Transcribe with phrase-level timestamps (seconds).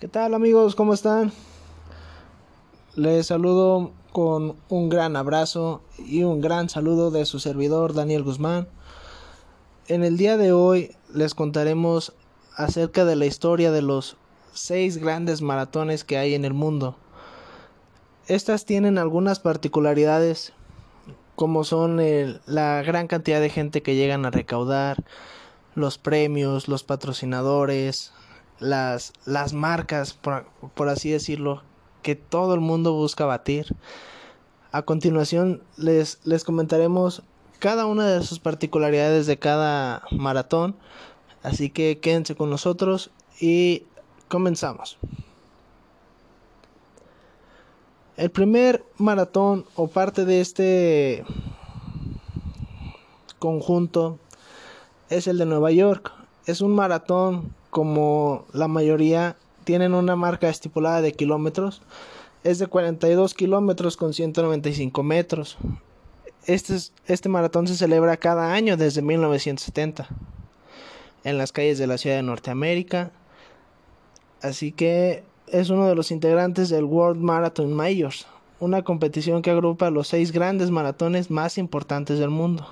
[0.00, 0.76] ¿Qué tal amigos?
[0.76, 1.30] ¿Cómo están?
[2.96, 8.66] Les saludo con un gran abrazo y un gran saludo de su servidor Daniel Guzmán.
[9.88, 12.14] En el día de hoy les contaremos
[12.56, 14.16] acerca de la historia de los
[14.54, 16.96] seis grandes maratones que hay en el mundo.
[18.26, 20.54] Estas tienen algunas particularidades
[21.36, 22.00] como son
[22.46, 25.04] la gran cantidad de gente que llegan a recaudar,
[25.74, 28.14] los premios, los patrocinadores,
[28.60, 31.62] las, las marcas, por, por así decirlo,
[32.02, 33.74] que todo el mundo busca batir.
[34.72, 37.22] A continuación les, les comentaremos
[37.58, 40.76] cada una de sus particularidades de cada maratón.
[41.42, 43.10] Así que quédense con nosotros
[43.40, 43.84] y
[44.28, 44.98] comenzamos.
[48.16, 51.24] El primer maratón o parte de este
[53.38, 54.18] conjunto
[55.08, 56.12] es el de Nueva York.
[56.44, 61.82] Es un maratón como la mayoría tienen una marca estipulada de kilómetros.
[62.42, 65.58] Es de 42 kilómetros con 195 metros.
[66.46, 70.08] Este, este maratón se celebra cada año desde 1970
[71.24, 73.12] en las calles de la ciudad de Norteamérica.
[74.42, 78.26] Así que es uno de los integrantes del World Marathon Majors,
[78.58, 82.66] una competición que agrupa los seis grandes maratones más importantes del mundo.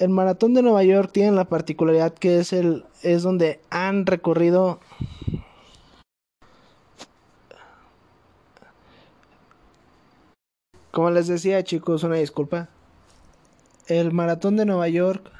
[0.00, 4.80] El maratón de Nueva York tiene la particularidad que es el es donde han recorrido
[10.90, 12.70] Como les decía chicos, una disculpa.
[13.86, 15.30] El maratón de Nueva York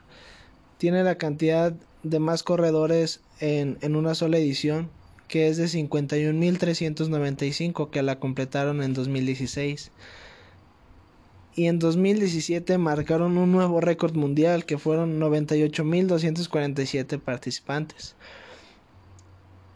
[0.79, 4.91] tiene la cantidad de más corredores en, en una sola edición
[5.27, 9.91] que es de 51.395 que la completaron en 2016.
[11.55, 18.17] Y en 2017 marcaron un nuevo récord mundial que fueron 98.247 participantes.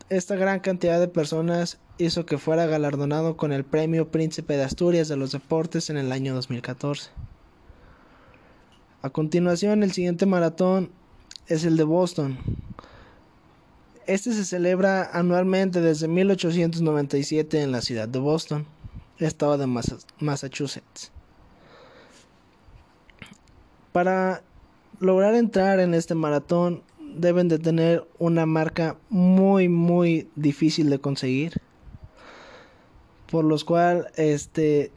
[0.08, 5.08] Esta gran cantidad de personas hizo que fuera galardonado con el Premio Príncipe de Asturias
[5.08, 7.10] de los Deportes en el año 2014.
[9.02, 10.90] A continuación, el siguiente maratón
[11.46, 12.38] es el de Boston,
[14.06, 18.66] este se celebra anualmente desde 1897 en la ciudad de Boston,
[19.18, 19.66] estado de
[20.20, 21.13] Massachusetts.
[23.94, 24.42] Para
[24.98, 26.82] lograr entrar en este maratón
[27.14, 31.52] deben de tener una marca muy muy difícil de conseguir
[33.30, 34.90] por los cual este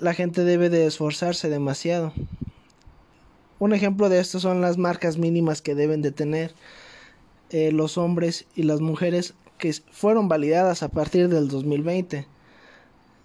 [0.00, 2.14] la gente debe de esforzarse demasiado
[3.58, 6.54] un ejemplo de esto son las marcas mínimas que deben de tener
[7.50, 12.26] eh, los hombres y las mujeres que fueron validadas a partir del 2020.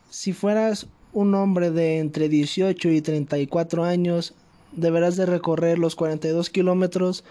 [0.09, 4.35] Si fueras un hombre de entre 18 y 34 años,
[4.71, 7.23] deberás de recorrer los 42 kilómetros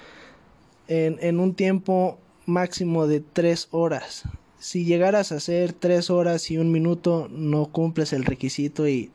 [0.89, 4.25] en, en un tiempo máximo de 3 horas.
[4.59, 9.11] Si llegaras a hacer 3 horas y un minuto, no cumples el requisito y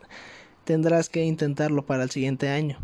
[0.64, 2.80] tendrás que intentarlo para el siguiente año.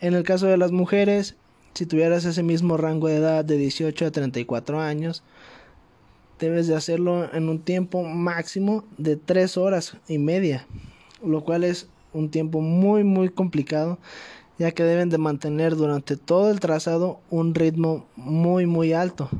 [0.00, 1.36] En el caso de las mujeres,
[1.74, 5.22] si tuvieras ese mismo rango de edad de 18 a 34 años,
[6.38, 10.66] debes de hacerlo en un tiempo máximo de 3 horas y media,
[11.24, 13.98] lo cual es un tiempo muy muy complicado
[14.60, 19.30] ya que deben de mantener durante todo el trazado un ritmo muy muy alto,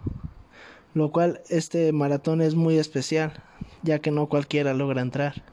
[0.95, 3.35] lo cual este maratón es muy especial,
[3.83, 5.45] ya que no cualquiera logra entrar.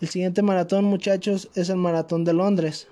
[0.00, 2.88] El siguiente maratón, muchachos, es el maratón de Londres.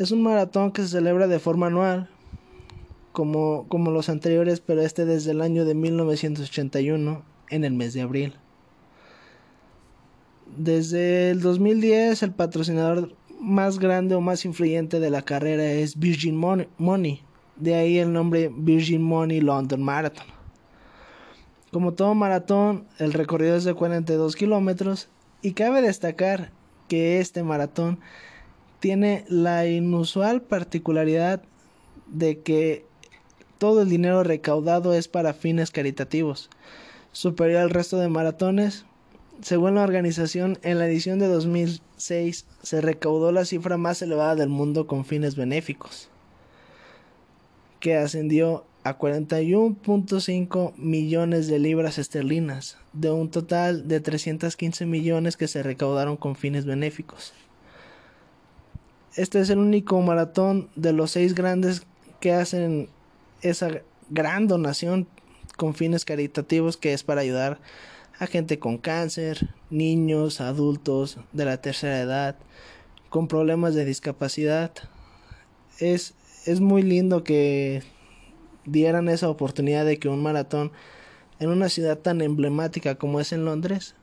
[0.00, 2.10] Es un maratón que se celebra de forma anual,
[3.12, 8.00] como, como los anteriores, pero este desde el año de 1981, en el mes de
[8.00, 8.34] abril.
[10.56, 16.36] Desde el 2010, el patrocinador más grande o más influyente de la carrera es Virgin
[16.36, 17.22] Money,
[17.56, 20.26] de ahí el nombre Virgin Money London Marathon.
[21.70, 25.08] Como todo maratón, el recorrido es de 42 kilómetros
[25.42, 26.50] y cabe destacar
[26.88, 27.98] que este maratón
[28.80, 31.42] tiene la inusual particularidad
[32.06, 32.84] de que
[33.58, 36.50] todo el dinero recaudado es para fines caritativos,
[37.12, 38.84] superior al resto de maratones.
[39.42, 44.48] Según la organización, en la edición de 2006 se recaudó la cifra más elevada del
[44.48, 46.08] mundo con fines benéficos,
[47.78, 55.48] que ascendió a 41.5 millones de libras esterlinas, de un total de 315 millones que
[55.48, 57.34] se recaudaron con fines benéficos.
[59.16, 61.82] Este es el único maratón de los seis grandes
[62.20, 62.88] que hacen
[63.42, 65.06] esa gran donación
[65.56, 67.58] con fines caritativos que es para ayudar
[68.18, 72.36] a gente con cáncer, niños, adultos de la tercera edad,
[73.10, 74.72] con problemas de discapacidad.
[75.78, 76.14] Es,
[76.46, 77.82] es muy lindo que
[78.64, 80.72] dieran esa oportunidad de que un maratón
[81.38, 83.94] en una ciudad tan emblemática como es en Londres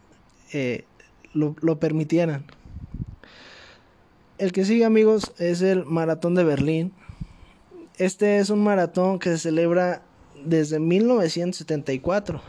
[0.52, 0.86] eh,
[1.34, 2.46] lo, lo permitieran.
[4.38, 6.94] El que sigue amigos es el Maratón de Berlín.
[7.98, 10.04] Este es un maratón que se celebra
[10.44, 12.42] desde 1974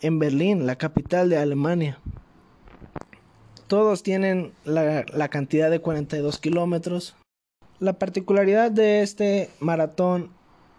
[0.00, 1.98] en Berlín, la capital de Alemania.
[3.66, 7.16] Todos tienen la, la cantidad de 42 kilómetros.
[7.80, 10.30] La particularidad de este maratón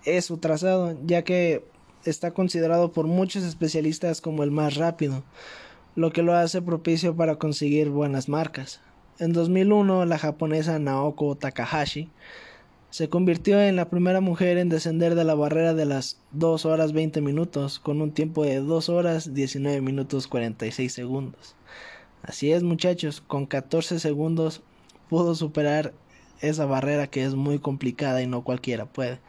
[0.05, 1.63] es su trazado, ya que
[2.05, 5.23] está considerado por muchos especialistas como el más rápido,
[5.95, 8.79] lo que lo hace propicio para conseguir buenas marcas.
[9.19, 12.09] En 2001, la japonesa Naoko Takahashi
[12.89, 16.93] se convirtió en la primera mujer en descender de la barrera de las 2 horas
[16.93, 21.55] 20 minutos con un tiempo de 2 horas 19 minutos 46 segundos.
[22.23, 24.61] Así es muchachos, con 14 segundos
[25.09, 25.93] pudo superar
[26.39, 29.19] esa barrera que es muy complicada y no cualquiera puede.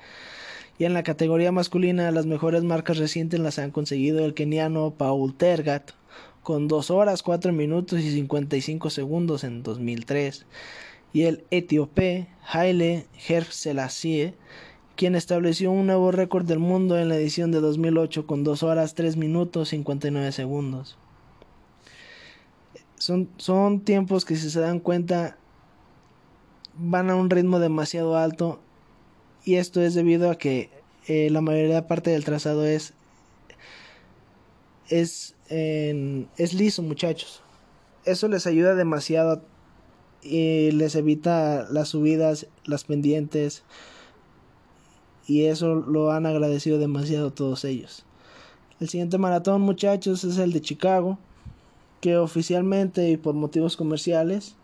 [0.79, 5.35] Y en la categoría masculina las mejores marcas recientes las han conseguido el keniano Paul
[5.35, 5.91] Tergat
[6.45, 10.47] con 2 horas 4 minutos y 55 segundos en 2003
[11.13, 13.07] y el etíope Haile
[13.51, 14.35] Selassie,
[14.97, 18.95] quien estableció un nuevo récord del mundo en la edición de 2008 con 2 horas
[18.95, 20.99] 3 minutos 59 segundos.
[22.97, 25.39] Son, son tiempos que si se dan cuenta
[26.75, 28.61] van a un ritmo demasiado alto
[29.45, 30.71] y esto es debido a que
[31.07, 32.95] eh, la mayoría parte del trazado es
[34.89, 37.43] es, es liso muchachos
[38.05, 39.43] eso les ayuda demasiado
[40.23, 43.63] y les evita las subidas, las pendientes
[45.27, 48.05] y eso lo han agradecido demasiado todos ellos.
[48.81, 51.19] El siguiente maratón, muchachos, es el de Chicago,
[52.01, 54.55] que oficialmente y por motivos comerciales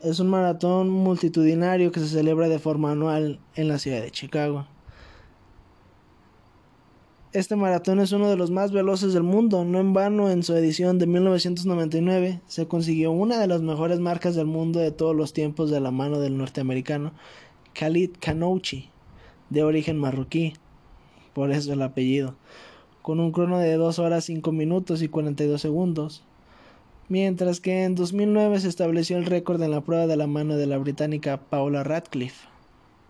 [0.00, 4.66] es un maratón multitudinario que se celebra de forma anual en la ciudad de Chicago.
[7.32, 10.52] Este maratón es uno de los más veloces del mundo, no en vano en su
[10.52, 15.32] edición de 1999 se consiguió una de las mejores marcas del mundo de todos los
[15.32, 17.12] tiempos de la mano del norteamericano
[17.72, 18.90] Khalid Kanouchi,
[19.48, 20.54] de origen marroquí,
[21.32, 22.34] por eso el apellido,
[23.00, 26.24] con un crono de 2 horas 5 minutos y 42 segundos,
[27.08, 30.66] mientras que en 2009 se estableció el récord en la prueba de la mano de
[30.66, 32.48] la británica Paula Radcliffe,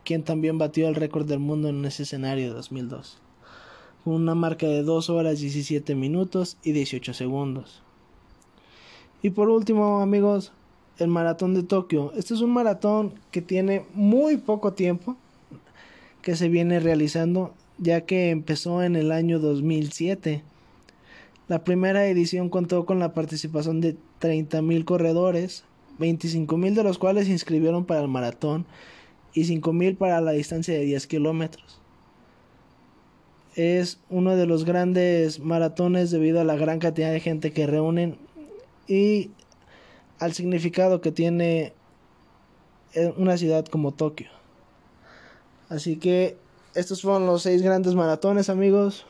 [0.05, 3.23] quien también batió el récord del mundo en ese escenario de 2002
[4.05, 7.83] con una marca de 2 horas 17 minutos y 18 segundos.
[9.23, 10.53] Y por último, amigos,
[10.99, 12.13] el maratón de Tokio.
[12.17, 15.17] Este es un maratón que tiene muy poco tiempo
[16.23, 20.43] que se viene realizando, ya que empezó en el año 2007.
[21.49, 25.65] La primera edición contó con la participación de 30.000 corredores,
[25.99, 28.67] 25.000 de los cuales se inscribieron para el maratón
[29.35, 31.80] y 5.000 para la distancia de 10 kilómetros
[33.57, 38.19] es uno de los grandes maratones debido a la gran cantidad de gente que reúnen
[38.87, 39.31] y
[40.19, 41.73] al significado que tiene
[43.17, 44.29] una ciudad como Tokio.
[45.69, 46.37] Así que
[46.75, 49.07] estos fueron los seis grandes maratones amigos.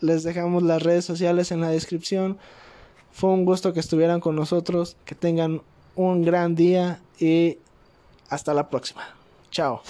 [0.00, 2.38] Les dejamos las redes sociales en la descripción.
[3.12, 4.96] Fue un gusto que estuvieran con nosotros.
[5.04, 5.62] Que tengan
[5.96, 7.58] un gran día y
[8.30, 9.02] hasta la próxima.
[9.50, 9.82] Chao.